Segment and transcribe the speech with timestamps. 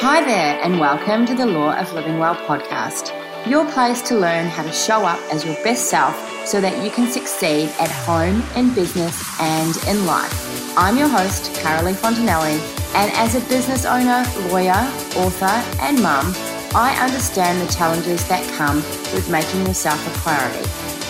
[0.00, 3.16] Hi there, and welcome to the Law of Living Well podcast,
[3.48, 6.14] your place to learn how to show up as your best self
[6.46, 10.76] so that you can succeed at home, in business, and in life.
[10.76, 12.60] I'm your host, Carolee Fontanelli,
[12.94, 14.84] and as a business owner, lawyer,
[15.16, 16.34] author, and mum,
[16.74, 18.76] I understand the challenges that come
[19.14, 20.68] with making yourself a priority.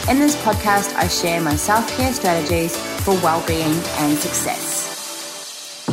[0.08, 4.95] In this podcast, I share my self care strategies for well being and success.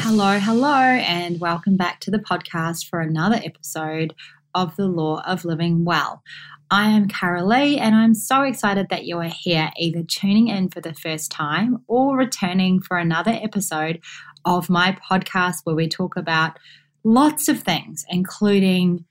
[0.05, 4.13] Hello, hello, and welcome back to the podcast for another episode
[4.53, 6.21] of the Law of Living Well.
[6.69, 10.81] I am Carolee, and I'm so excited that you are here, either tuning in for
[10.81, 14.01] the first time or returning for another episode
[14.43, 16.59] of my podcast where we talk about
[17.05, 19.05] lots of things, including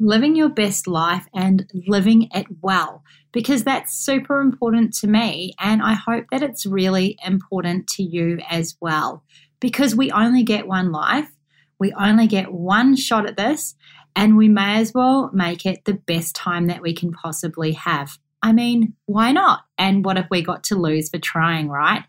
[0.00, 3.02] living your best life and living it well,
[3.32, 5.52] because that's super important to me.
[5.60, 9.22] And I hope that it's really important to you as well
[9.60, 11.28] because we only get one life.
[11.78, 13.74] We only get one shot at this,
[14.16, 18.18] and we may as well make it the best time that we can possibly have.
[18.42, 19.60] I mean, why not?
[19.78, 22.04] And what have we got to lose for trying, right?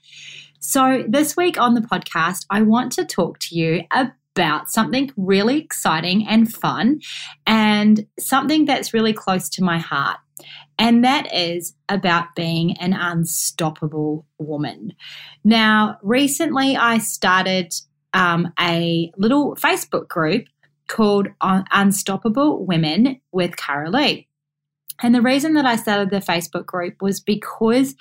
[0.59, 5.59] So, this week on the podcast, I want to talk to you about something really
[5.59, 6.99] exciting and fun
[7.45, 10.17] and something that's really close to my heart.
[10.77, 14.93] And that is about being an unstoppable woman.
[15.43, 17.73] Now, recently I started
[18.13, 20.45] um, a little Facebook group
[20.87, 24.27] called Unstoppable Women with Carolee.
[25.01, 27.95] And the reason that I started the Facebook group was because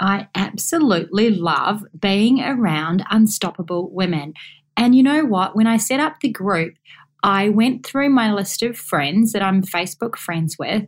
[0.00, 4.34] I absolutely love being around unstoppable women.
[4.76, 5.54] And you know what?
[5.54, 6.74] When I set up the group,
[7.22, 10.84] I went through my list of friends that I'm Facebook friends with,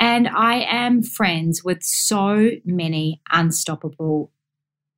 [0.00, 4.32] and I am friends with so many unstoppable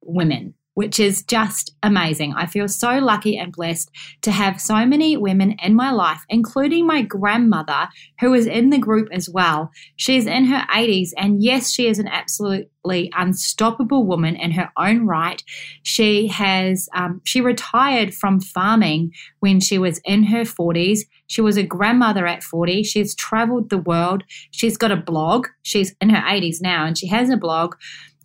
[0.02, 2.32] women which is just amazing.
[2.34, 3.90] I feel so lucky and blessed
[4.22, 7.88] to have so many women in my life, including my grandmother,
[8.20, 9.70] who is in the group as well.
[9.96, 15.06] She's in her 80s, and yes, she is an absolutely unstoppable woman in her own
[15.06, 15.42] right.
[15.82, 21.00] She has um, she retired from farming when she was in her 40s.
[21.26, 22.82] She was a grandmother at 40.
[22.82, 24.24] She's traveled the world.
[24.50, 25.46] She's got a blog.
[25.62, 27.74] She's in her 80s now, and she has a blog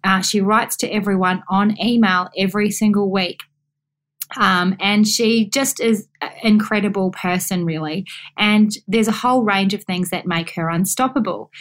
[0.07, 3.41] uh, she writes to everyone on email every single week.
[4.37, 6.07] Um, and she just is
[6.43, 8.05] incredible person, really.
[8.37, 11.51] And there's a whole range of things that make her unstoppable.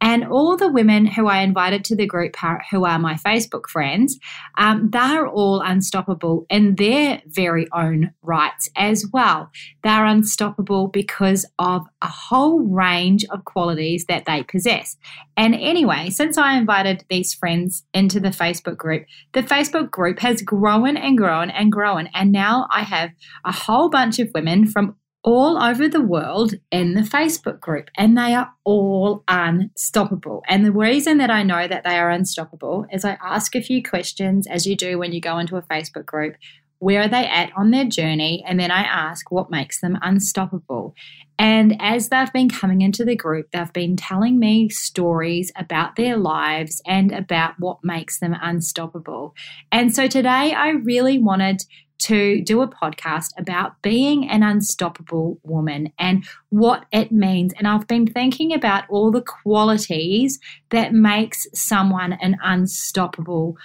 [0.00, 2.36] And all the women who I invited to the group,
[2.70, 4.18] who are my Facebook friends,
[4.58, 9.50] um, they're all unstoppable in their very own rights as well.
[9.82, 14.96] They're unstoppable because of a whole range of qualities that they possess.
[15.36, 20.42] And anyway, since I invited these friends into the Facebook group, the Facebook group has
[20.42, 22.08] grown and grown and grown.
[22.14, 23.10] And now I have
[23.44, 28.16] a whole bunch of women from all over the world in the Facebook group, and
[28.16, 30.42] they are all unstoppable.
[30.46, 33.82] And the reason that I know that they are unstoppable is I ask a few
[33.82, 36.36] questions, as you do when you go into a Facebook group.
[36.80, 38.44] Where are they at on their journey?
[38.46, 40.94] And then I ask what makes them unstoppable.
[41.38, 46.18] And as they've been coming into the group, they've been telling me stories about their
[46.18, 49.34] lives and about what makes them unstoppable.
[49.72, 51.64] And so today I really wanted
[52.04, 57.52] to do a podcast about being an unstoppable woman and what it means.
[57.58, 60.38] And I've been thinking about all the qualities
[60.70, 63.56] that makes someone an unstoppable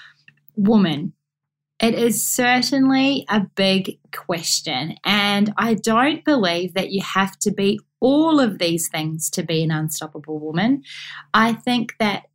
[0.56, 1.14] woman.
[1.82, 7.80] It is certainly a big question, and I don't believe that you have to be
[8.02, 10.84] all of these things to be an unstoppable woman.
[11.34, 12.29] I think that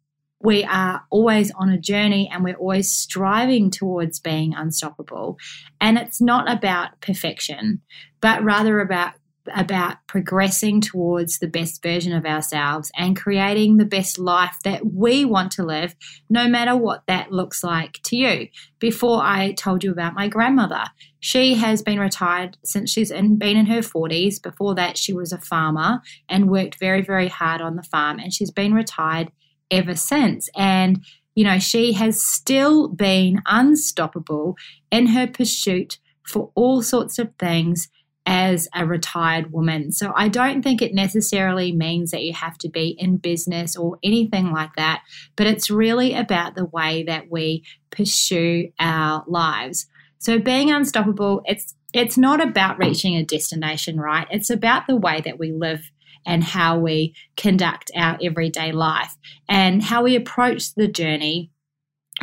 [0.45, 5.39] we are always on a journey and we're always striving towards being unstoppable.
[5.81, 7.81] And it's not about perfection,
[8.21, 9.15] but rather about
[9.55, 15.27] about progressing towards the best version of ourselves and creating the best life that we
[15.27, 15.95] want to live,
[16.31, 18.49] no matter what that looks like to you.
[18.79, 20.85] Before I told you about my grandmother,
[21.21, 24.43] she has been retired since she's in, been in her 40s.
[24.43, 28.33] Before that, she was a farmer and worked very, very hard on the farm, and
[28.33, 29.31] she's been retired
[29.75, 30.49] ever since.
[30.57, 31.05] And,
[31.35, 34.57] you know, she has still been unstoppable
[34.91, 37.89] in her pursuit for all sorts of things
[38.27, 39.93] as a retired woman.
[39.93, 43.99] So I don't think it necessarily means that you have to be in business or
[44.03, 45.03] anything like that,
[45.37, 49.87] but it's really about the way that we pursue our lives.
[50.19, 54.27] So being unstoppable, it's it's not about reaching a destination, right?
[54.29, 55.93] It's about the way that we live
[56.27, 59.15] and how we conduct our everyday life
[59.49, 61.51] and how we approach the journey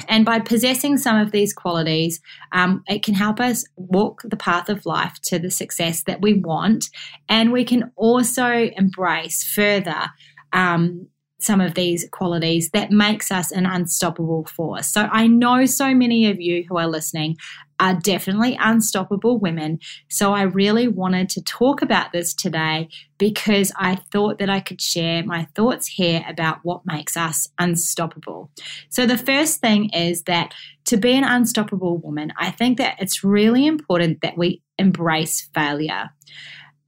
[0.07, 2.21] And by possessing some of these qualities,
[2.53, 6.33] um, it can help us walk the path of life to the success that we
[6.33, 6.89] want.
[7.27, 10.09] And we can also embrace further
[10.53, 11.07] um,
[11.43, 14.87] some of these qualities that makes us an unstoppable force.
[14.87, 17.37] So I know so many of you who are listening
[17.81, 19.79] are definitely unstoppable women.
[20.07, 24.79] So I really wanted to talk about this today because I thought that I could
[24.79, 28.51] share my thoughts here about what makes us unstoppable.
[28.89, 30.53] So the first thing is that
[30.85, 36.11] to be an unstoppable woman, I think that it's really important that we embrace failure.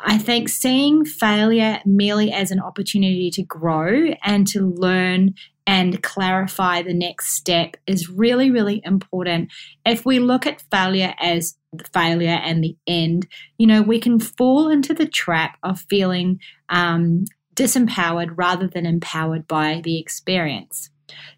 [0.06, 5.34] I think seeing failure merely as an opportunity to grow and to learn
[5.66, 9.50] and clarify the next step is really, really important.
[9.86, 13.28] If we look at failure as the failure and the end,
[13.58, 17.24] you know, we can fall into the trap of feeling um,
[17.56, 20.90] disempowered rather than empowered by the experience.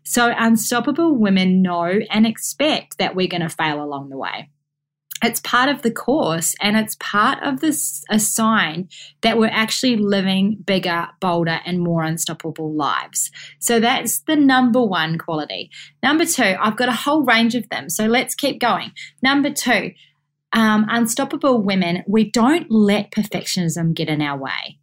[0.03, 4.49] So, unstoppable women know and expect that we're going to fail along the way
[5.25, 8.87] it's part of the course and it's part of this a sign
[9.21, 13.31] that we're actually living bigger bolder and more unstoppable lives.
[13.59, 15.71] So that's the number one quality.
[16.03, 18.91] Number two i've got a whole range of them so let's keep going.
[19.21, 19.91] Number two
[20.53, 24.79] um, unstoppable women we don't let perfectionism get in our way.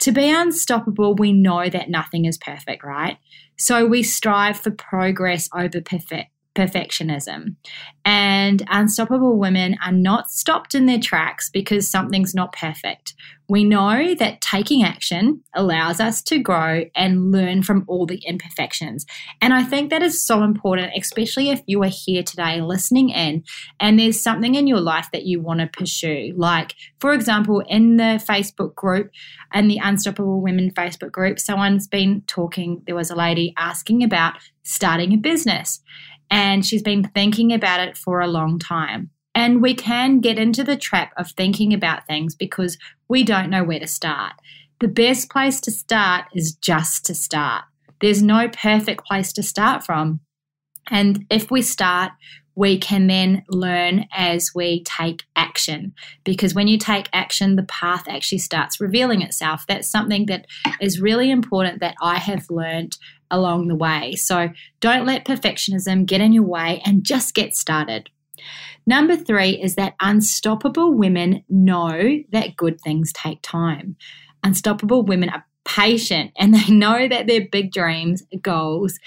[0.00, 3.18] To be unstoppable we know that nothing is perfect right?
[3.56, 7.54] So we strive for progress over perfect perfectionism.
[8.04, 13.14] And unstoppable women are not stopped in their tracks because something's not perfect.
[13.50, 19.06] We know that taking action allows us to grow and learn from all the imperfections.
[19.40, 23.44] And I think that is so important, especially if you are here today listening in
[23.80, 26.34] and there's something in your life that you want to pursue.
[26.36, 29.10] Like, for example, in the Facebook group,
[29.52, 34.34] and the Unstoppable Women Facebook group, someone's been talking, there was a lady asking about
[34.62, 35.80] starting a business
[36.30, 39.10] and she's been thinking about it for a long time.
[39.34, 42.76] And we can get into the trap of thinking about things because
[43.08, 44.32] we don't know where to start.
[44.80, 47.64] The best place to start is just to start.
[48.00, 50.20] There's no perfect place to start from.
[50.90, 52.12] And if we start,
[52.58, 55.92] we can then learn as we take action.
[56.24, 59.64] Because when you take action, the path actually starts revealing itself.
[59.68, 60.46] That's something that
[60.80, 62.98] is really important that I have learned
[63.30, 64.14] along the way.
[64.14, 68.08] So don't let perfectionism get in your way and just get started.
[68.86, 73.96] Number three is that unstoppable women know that good things take time.
[74.42, 78.98] Unstoppable women are patient and they know that their big dreams, goals,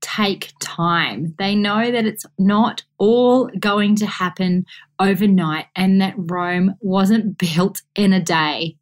[0.00, 1.34] take time.
[1.38, 4.64] They know that it's not all going to happen
[5.00, 8.76] overnight and that Rome wasn't built in a day.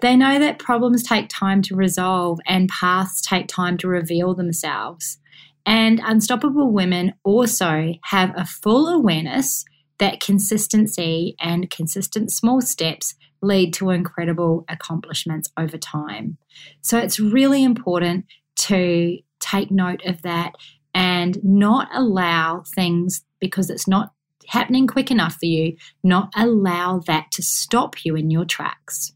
[0.00, 5.18] They know that problems take time to resolve and paths take time to reveal themselves.
[5.66, 9.64] And Unstoppable Women also have a full awareness
[9.98, 16.38] that consistency and consistent small steps lead to incredible accomplishments over time.
[16.80, 20.54] So it's really important to take note of that
[20.94, 24.12] and not allow things because it's not
[24.46, 29.12] happening quick enough for you, not allow that to stop you in your tracks.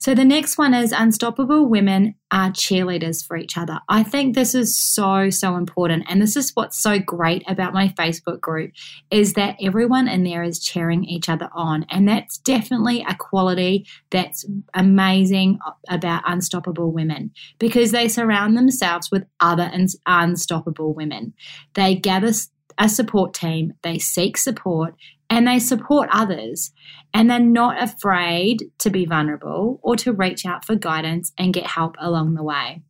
[0.00, 3.80] So the next one is unstoppable women are cheerleaders for each other.
[3.90, 7.88] I think this is so so important and this is what's so great about my
[7.88, 8.72] Facebook group
[9.10, 13.86] is that everyone in there is cheering each other on and that's definitely a quality
[14.10, 15.58] that's amazing
[15.90, 19.70] about unstoppable women because they surround themselves with other
[20.06, 21.34] unstoppable women.
[21.74, 22.32] They gather
[22.80, 24.94] a support team, they seek support,
[25.28, 26.72] and they support others.
[27.12, 31.66] And they're not afraid to be vulnerable or to reach out for guidance and get
[31.66, 32.82] help along the way.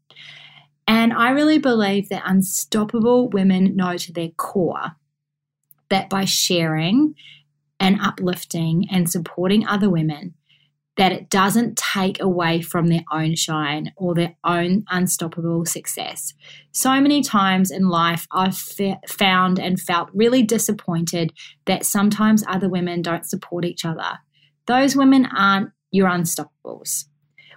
[0.86, 4.92] And I really believe that unstoppable women know to their core
[5.88, 7.14] that by sharing
[7.78, 10.34] and uplifting and supporting other women,
[11.00, 16.34] that it doesn't take away from their own shine or their own unstoppable success.
[16.72, 18.58] So many times in life, I've
[19.08, 21.32] found and felt really disappointed
[21.64, 24.18] that sometimes other women don't support each other.
[24.66, 27.06] Those women aren't your unstoppables.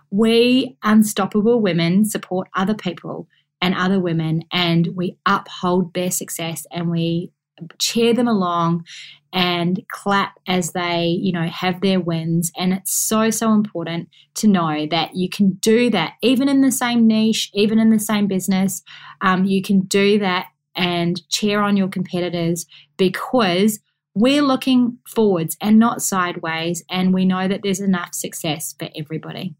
[0.09, 3.27] We unstoppable women support other people
[3.61, 7.33] and other women, and we uphold their success and we
[7.79, 8.85] cheer them along
[9.33, 12.51] and clap as they, you know, have their wins.
[12.55, 16.71] And it's so, so important to know that you can do that even in the
[16.71, 18.83] same niche, even in the same business.
[19.21, 22.67] Um, you can do that and cheer on your competitors
[22.97, 23.79] because
[24.15, 26.83] we're looking forwards and not sideways.
[26.89, 29.55] And we know that there's enough success for everybody.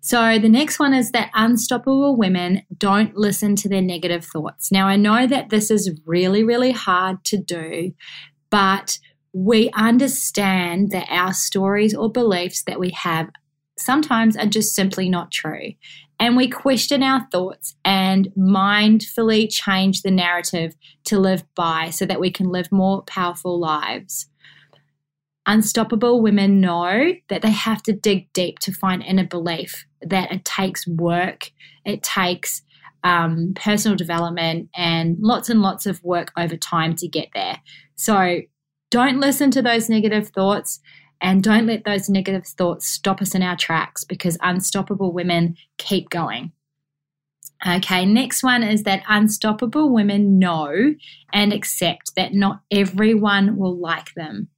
[0.00, 4.70] So the next one is that unstoppable women don't listen to their negative thoughts.
[4.70, 7.92] Now, I know that this is really, really hard to do,
[8.50, 8.98] but
[9.32, 13.28] we understand that our stories or beliefs that we have
[13.76, 15.72] sometimes are just simply not true.
[16.20, 20.74] And we question our thoughts and mindfully change the narrative
[21.04, 24.28] to live by so that we can live more powerful lives.
[25.48, 30.44] Unstoppable women know that they have to dig deep to find inner belief, that it
[30.44, 31.50] takes work,
[31.86, 32.60] it takes
[33.02, 37.60] um, personal development, and lots and lots of work over time to get there.
[37.96, 38.42] So
[38.90, 40.80] don't listen to those negative thoughts
[41.20, 46.10] and don't let those negative thoughts stop us in our tracks because unstoppable women keep
[46.10, 46.52] going.
[47.66, 50.94] Okay, next one is that unstoppable women know
[51.32, 54.48] and accept that not everyone will like them.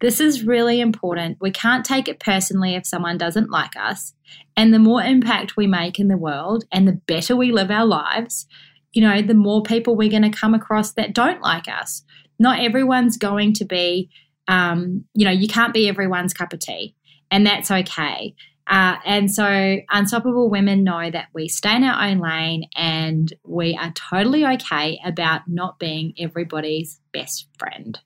[0.00, 1.38] This is really important.
[1.40, 4.14] We can't take it personally if someone doesn't like us.
[4.56, 7.86] And the more impact we make in the world and the better we live our
[7.86, 8.46] lives,
[8.92, 12.02] you know, the more people we're going to come across that don't like us.
[12.38, 14.10] Not everyone's going to be
[14.48, 16.94] um, you know, you can't be everyone's cup of tea,
[17.30, 18.34] and that's okay.
[18.66, 23.76] Uh, and so, unstoppable women know that we stay in our own lane and we
[23.76, 27.98] are totally okay about not being everybody's best friend.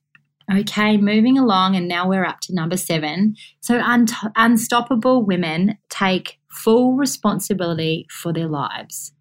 [0.50, 3.34] Okay, moving along, and now we're up to number seven.
[3.60, 9.12] So, un- unstoppable women take full responsibility for their lives.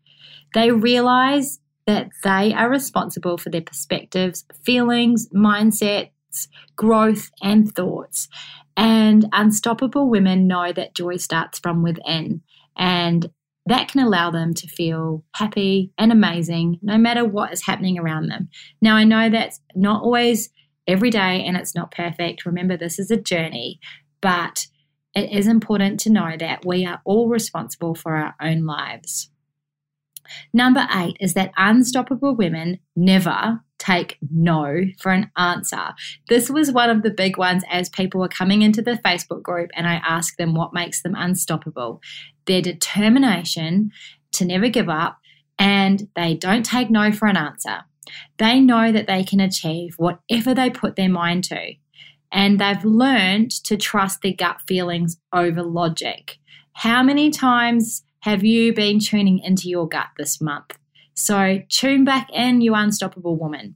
[0.54, 6.12] They realize that they are responsible for their perspectives, feelings, mindsets,
[6.76, 8.30] growth, and thoughts.
[8.76, 12.42] And unstoppable women know that joy starts from within.
[12.78, 13.30] And
[13.66, 18.28] that can allow them to feel happy and amazing no matter what is happening around
[18.28, 18.50] them.
[18.82, 20.50] Now, I know that's not always
[20.88, 22.46] every day and it's not perfect.
[22.46, 23.80] Remember, this is a journey,
[24.22, 24.68] but
[25.14, 29.30] it is important to know that we are all responsible for our own lives.
[30.54, 35.94] Number eight is that unstoppable women never take no for an answer.
[36.30, 39.70] This was one of the big ones as people were coming into the Facebook group
[39.76, 42.02] and I asked them what makes them unstoppable.
[42.46, 43.92] Their determination
[44.34, 45.18] to never give up
[45.60, 47.82] and they don't take no for an answer.
[48.38, 51.74] They know that they can achieve whatever they put their mind to.
[52.32, 56.40] And they've learned to trust their gut feelings over logic.
[56.74, 60.78] How many times have you been tuning into your gut this month?
[61.14, 63.76] So tune back in, you unstoppable woman.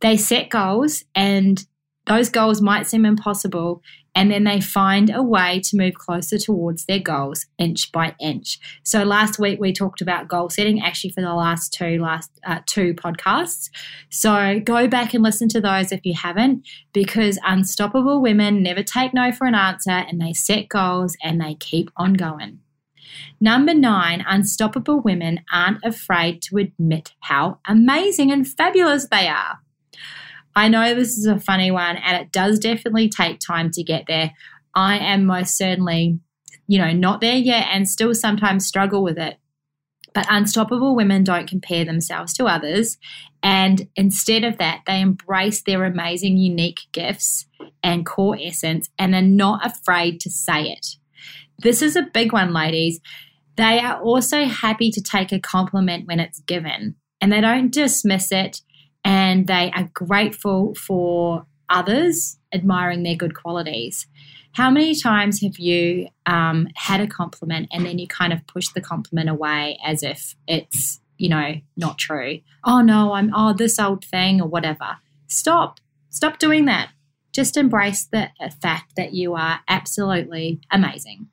[0.00, 1.64] They set goals, and
[2.06, 3.82] those goals might seem impossible,
[4.14, 8.58] and then they find a way to move closer towards their goals inch by inch.
[8.84, 12.60] So last week we talked about goal setting actually for the last two last uh,
[12.66, 13.70] two podcasts.
[14.10, 19.14] So go back and listen to those if you haven't because unstoppable women never take
[19.14, 22.60] no for an answer and they set goals and they keep on going.
[23.40, 29.60] Number nine, unstoppable women aren't afraid to admit how amazing and fabulous they are.
[30.56, 34.04] I know this is a funny one and it does definitely take time to get
[34.06, 34.32] there.
[34.74, 36.18] I am most certainly,
[36.66, 39.36] you know, not there yet and still sometimes struggle with it.
[40.14, 42.98] But unstoppable women don't compare themselves to others.
[43.42, 47.46] And instead of that, they embrace their amazing, unique gifts
[47.82, 50.86] and core essence and are not afraid to say it.
[51.58, 53.00] This is a big one, ladies.
[53.56, 58.30] They are also happy to take a compliment when it's given and they don't dismiss
[58.32, 58.60] it
[59.04, 64.06] and they are grateful for others admiring their good qualities.
[64.52, 68.68] How many times have you um, had a compliment and then you kind of push
[68.68, 72.40] the compliment away as if it's, you know, not true?
[72.64, 74.98] Oh no, I'm, oh, this old thing or whatever.
[75.26, 75.80] Stop.
[76.10, 76.90] Stop doing that.
[77.32, 78.28] Just embrace the
[78.62, 81.26] fact that you are absolutely amazing.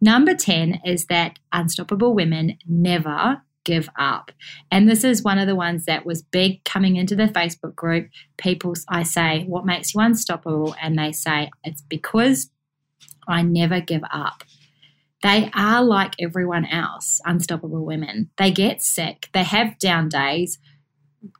[0.00, 4.32] Number 10 is that unstoppable women never give up.
[4.72, 8.08] And this is one of the ones that was big coming into the Facebook group.
[8.36, 10.74] People, I say, what makes you unstoppable?
[10.82, 12.50] And they say, it's because
[13.28, 14.42] I never give up.
[15.22, 18.30] They are like everyone else, unstoppable women.
[18.38, 20.58] They get sick, they have down days,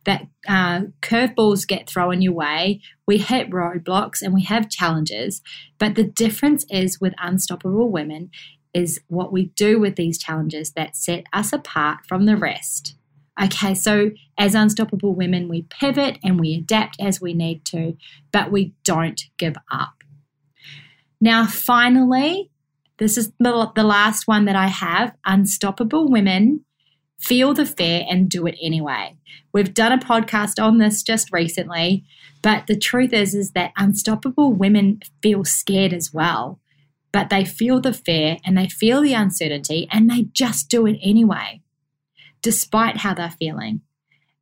[0.04, 2.80] that uh, curveballs get thrown your way.
[3.06, 5.40] We hit roadblocks and we have challenges.
[5.78, 8.30] But the difference is with unstoppable women
[8.72, 12.94] is what we do with these challenges that set us apart from the rest.
[13.42, 17.96] Okay, so as unstoppable women, we pivot and we adapt as we need to,
[18.32, 20.04] but we don't give up.
[21.20, 22.50] Now, finally,
[22.98, 26.64] this is the, last one that I have unstoppable women
[27.18, 29.16] feel the fear and do it anyway.
[29.52, 32.04] We've done a podcast on this just recently,
[32.42, 36.59] but the truth is is that unstoppable women feel scared as well.
[37.12, 40.98] But they feel the fear and they feel the uncertainty and they just do it
[41.02, 41.60] anyway,
[42.42, 43.80] despite how they're feeling.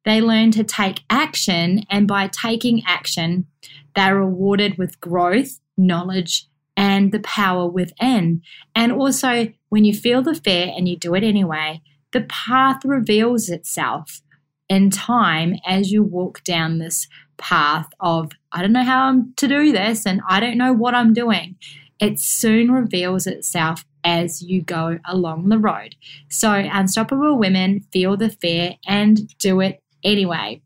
[0.04, 3.46] They learn to take action, and by taking action,
[3.94, 6.46] they're rewarded with growth, knowledge,
[6.76, 8.40] and the power within.
[8.74, 11.82] And also, when you feel the fear and you do it anyway,
[12.12, 14.22] the path reveals itself
[14.68, 19.48] in time as you walk down this path of, I don't know how I'm to
[19.48, 21.56] do this and I don't know what I'm doing.
[22.00, 25.96] It soon reveals itself as you go along the road.
[26.28, 30.62] So, unstoppable women feel the fear and do it anyway.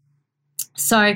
[0.77, 1.15] So,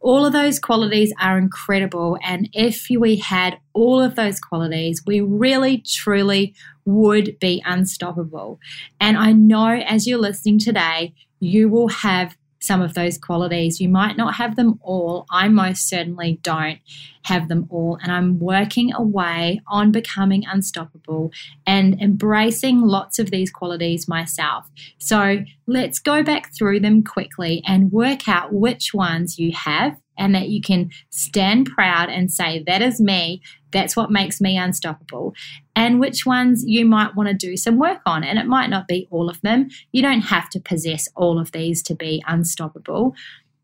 [0.00, 2.18] all of those qualities are incredible.
[2.24, 6.54] And if we had all of those qualities, we really, truly
[6.84, 8.58] would be unstoppable.
[9.00, 13.80] And I know as you're listening today, you will have some of those qualities.
[13.80, 15.26] You might not have them all.
[15.30, 16.78] I most certainly don't
[17.24, 17.98] have them all.
[18.02, 21.32] And I'm working away on becoming unstoppable
[21.66, 24.70] and embracing lots of these qualities myself.
[24.98, 30.36] So let's go back through them quickly and work out which ones you have and
[30.36, 33.42] that you can stand proud and say, That is me.
[33.72, 35.34] That's what makes me unstoppable.
[35.74, 38.22] And which ones you might want to do some work on.
[38.22, 39.68] And it might not be all of them.
[39.90, 43.14] You don't have to possess all of these to be unstoppable.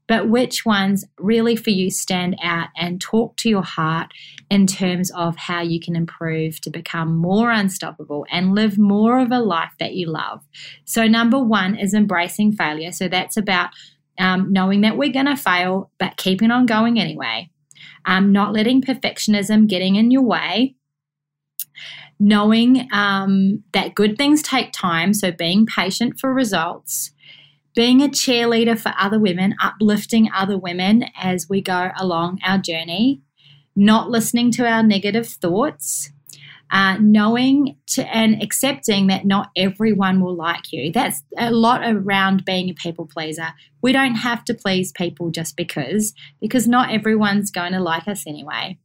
[0.08, 4.10] But which ones really for you stand out and talk to your heart
[4.50, 9.30] in terms of how you can improve to become more unstoppable and live more of
[9.30, 10.42] a life that you love.
[10.86, 12.90] So, number one is embracing failure.
[12.90, 13.68] So, that's about
[14.18, 17.50] um, knowing that we're going to fail, but keeping on going anyway.
[18.04, 20.74] Um, not letting perfectionism getting in your way.
[22.20, 27.12] Knowing um, that good things take time, so being patient for results.
[27.74, 33.20] Being a cheerleader for other women, uplifting other women as we go along our journey.
[33.76, 36.10] Not listening to our negative thoughts
[36.70, 40.92] uh, knowing to and accepting that not everyone will like you.
[40.92, 43.48] That's a lot around being a people pleaser.
[43.82, 48.26] We don't have to please people just because, because not everyone's going to like us
[48.26, 48.78] anyway.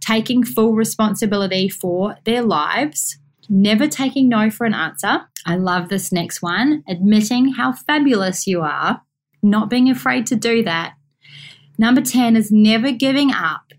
[0.00, 3.18] Taking full responsibility for their lives,
[3.48, 5.22] never taking no for an answer.
[5.44, 6.84] I love this next one.
[6.88, 9.02] Admitting how fabulous you are,
[9.42, 10.94] not being afraid to do that.
[11.78, 13.72] Number 10 is never giving up.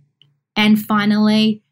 [0.56, 1.64] And finally,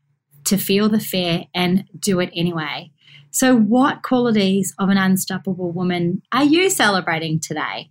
[0.45, 2.91] to feel the fear and do it anyway.
[3.31, 7.89] So, what qualities of an unstoppable woman are you celebrating today?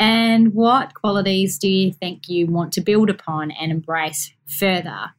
[0.00, 5.10] And what qualities do you think you want to build upon and embrace further?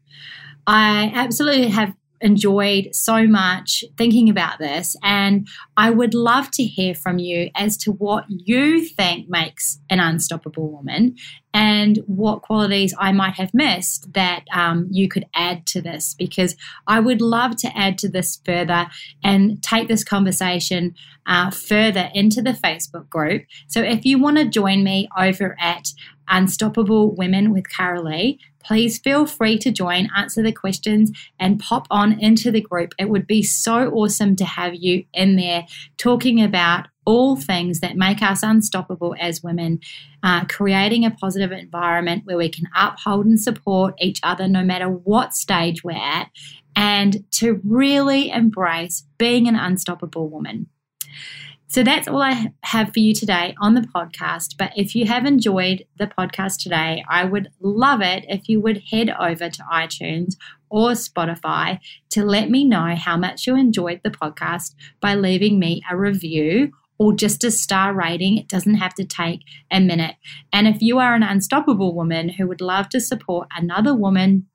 [0.66, 4.96] I absolutely have enjoyed so much thinking about this.
[5.04, 10.00] And I would love to hear from you as to what you think makes an
[10.00, 11.16] unstoppable woman
[11.54, 16.56] and what qualities I might have missed that um, you could add to this because
[16.86, 18.88] I would love to add to this further
[19.24, 23.44] and take this conversation uh, further into the Facebook group.
[23.68, 25.90] So if you want to join me over at
[26.28, 28.38] Unstoppable Women with Carolee,
[28.70, 32.94] please feel free to join, answer the questions, and pop on into the group.
[33.00, 35.66] It would be so awesome to have you in there
[35.98, 39.80] talking about all things that make us unstoppable as women,
[40.22, 44.88] uh, creating a positive environment where we can uphold and support each other no matter
[44.88, 46.30] what stage we're at,
[46.76, 50.68] and to really embrace being an unstoppable woman.
[51.70, 54.58] So that's all I have for you today on the podcast.
[54.58, 58.82] But if you have enjoyed the podcast today, I would love it if you would
[58.90, 60.34] head over to iTunes
[60.72, 61.80] or Spotify
[62.10, 66.72] to let me know how much you enjoyed the podcast by leaving me a review
[66.98, 68.40] or just a star rating.
[68.40, 70.16] It doesn't have to take a minute.
[70.52, 74.48] And if you are an unstoppable woman who would love to support another woman,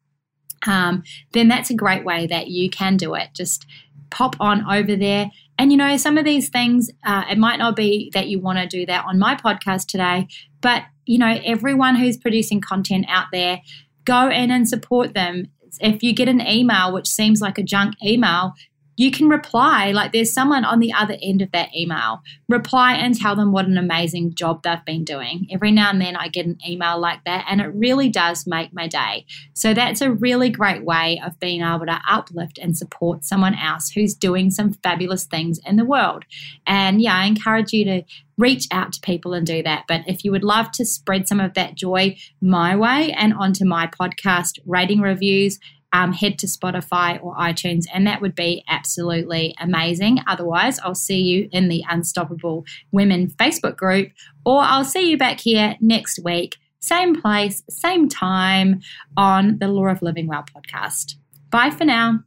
[0.66, 3.28] um, then that's a great way that you can do it.
[3.34, 3.66] Just
[4.14, 7.76] pop on over there and you know, some of these things, uh, it might not
[7.76, 10.26] be that you want to do that on my podcast today,
[10.60, 13.60] but you know, everyone who's producing content out there,
[14.04, 15.46] go in and support them.
[15.80, 18.54] If you get an email which seems like a junk email,
[18.96, 22.22] you can reply like there's someone on the other end of that email.
[22.48, 25.46] Reply and tell them what an amazing job they've been doing.
[25.50, 28.72] Every now and then i get an email like that and it really does make
[28.72, 29.26] my day.
[29.54, 33.90] So that's a really great way of being able to uplift and support someone else
[33.90, 36.24] who's doing some fabulous things in the world.
[36.66, 38.02] And yeah i encourage you to
[38.36, 39.84] reach out to people and do that.
[39.86, 43.64] But if you would love to spread some of that joy my way and onto
[43.64, 45.58] my podcast rating reviews,
[45.94, 50.18] um, head to Spotify or iTunes, and that would be absolutely amazing.
[50.26, 54.10] Otherwise, I'll see you in the Unstoppable Women Facebook group,
[54.44, 58.80] or I'll see you back here next week, same place, same time
[59.16, 61.14] on the Law of Living Well podcast.
[61.50, 62.24] Bye for now.